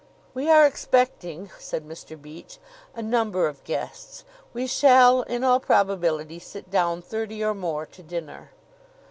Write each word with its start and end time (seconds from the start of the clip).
"We 0.33 0.49
are 0.49 0.65
expecting," 0.65 1.51
said 1.59 1.87
Mr. 1.87 2.19
Beach, 2.19 2.57
"a 2.95 3.03
number 3.03 3.45
of 3.45 3.63
guests. 3.63 4.25
We 4.51 4.65
shall 4.65 5.21
in 5.21 5.43
all 5.43 5.59
probability 5.59 6.39
sit 6.39 6.71
down 6.71 7.03
thirty 7.03 7.43
or 7.43 7.53
more 7.53 7.85
to 7.85 8.01
dinner." 8.01 8.49